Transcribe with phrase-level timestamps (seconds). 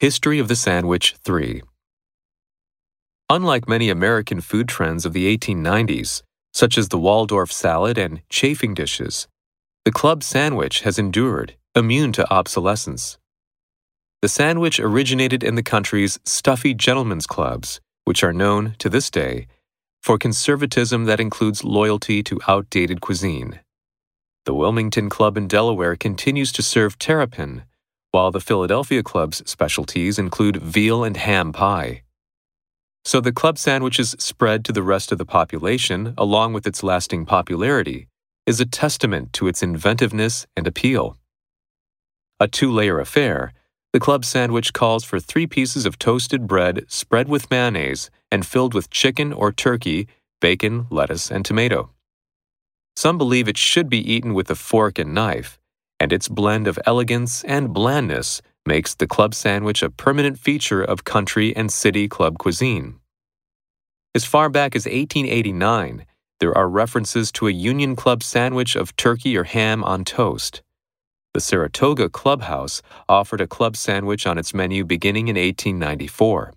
[0.00, 1.60] History of the Sandwich 3
[3.28, 8.74] Unlike many American food trends of the 1890s, such as the Waldorf salad and chafing
[8.74, 9.26] dishes,
[9.84, 13.18] the club sandwich has endured, immune to obsolescence.
[14.22, 19.48] The sandwich originated in the country's stuffy gentlemen's clubs, which are known, to this day,
[20.00, 23.58] for conservatism that includes loyalty to outdated cuisine.
[24.44, 27.64] The Wilmington Club in Delaware continues to serve terrapin,
[28.18, 32.02] while the Philadelphia Club's specialties include veal and ham pie.
[33.04, 37.26] So the club sandwich's spread to the rest of the population, along with its lasting
[37.26, 38.08] popularity,
[38.44, 41.16] is a testament to its inventiveness and appeal.
[42.40, 43.52] A two layer affair,
[43.92, 48.74] the club sandwich calls for three pieces of toasted bread spread with mayonnaise and filled
[48.74, 50.08] with chicken or turkey,
[50.40, 51.90] bacon, lettuce, and tomato.
[52.96, 55.57] Some believe it should be eaten with a fork and knife,
[56.00, 61.04] and its blend of elegance and blandness makes the club sandwich a permanent feature of
[61.04, 63.00] country and city club cuisine.
[64.14, 66.06] As far back as 1889,
[66.40, 70.62] there are references to a Union Club sandwich of turkey or ham on toast.
[71.34, 76.52] The Saratoga Clubhouse offered a club sandwich on its menu beginning in 1894.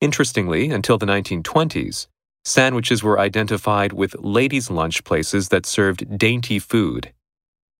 [0.00, 2.08] Interestingly, until the 1920s,
[2.44, 7.12] sandwiches were identified with ladies' lunch places that served dainty food.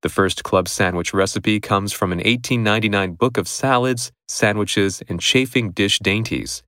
[0.02, 5.70] The first club sandwich recipe comes from an 1899 book of salads, sandwiches, and chafing
[5.70, 6.64] dish dainties,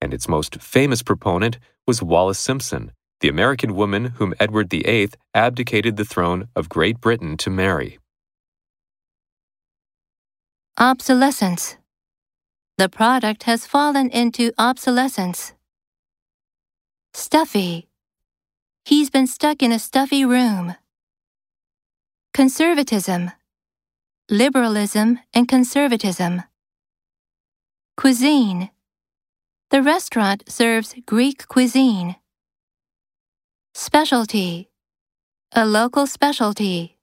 [0.00, 5.96] and its most famous proponent was Wallis Simpson, the American woman whom Edward VIII abdicated
[5.96, 7.98] the throne of Great Britain to marry.
[10.78, 11.76] Obsolescence.
[12.78, 15.54] The product has fallen into obsolescence.
[17.14, 17.88] Stuffy.
[18.84, 20.76] He's been stuck in a stuffy room.
[22.36, 23.32] Conservatism,
[24.28, 26.42] liberalism, and conservatism.
[27.96, 28.68] Cuisine.
[29.70, 32.16] The restaurant serves Greek cuisine.
[33.72, 34.68] Specialty.
[35.52, 36.98] A local specialty.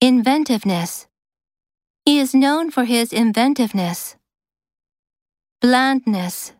[0.00, 1.08] Inventiveness.
[2.04, 4.14] He is known for his inventiveness.
[5.60, 6.52] Blandness.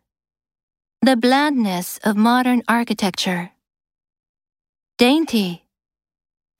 [1.03, 3.53] The blandness of modern architecture.
[4.99, 5.64] Dainty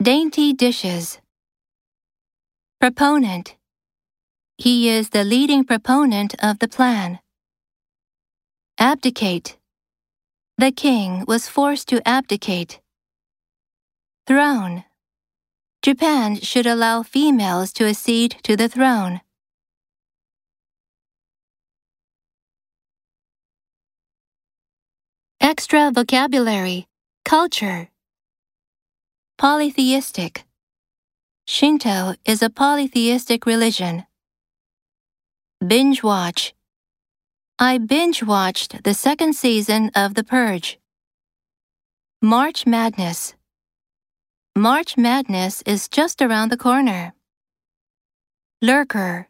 [0.05, 1.19] Dainty dishes.
[2.79, 3.55] Proponent.
[4.55, 7.17] He is the leading proponent of the plan.
[8.77, 9.57] Abdicate.
[10.59, 12.81] The king was forced to abdicate.
[14.27, 14.83] Throne.
[15.81, 19.21] Japan should allow females to accede to the throne.
[25.41, 26.85] Extra vocabulary,
[27.23, 27.89] culture.
[29.37, 30.45] Polytheistic.
[31.45, 34.05] Shinto is a polytheistic religion.
[35.59, 36.53] Binge watch.
[37.59, 40.79] I binge watched the second season of The Purge.
[42.21, 43.35] March Madness.
[44.55, 47.13] March Madness is just around the corner.
[48.61, 49.27] Lurker.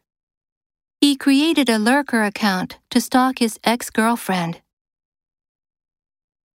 [1.01, 4.61] He created a Lurker account to stalk his ex girlfriend.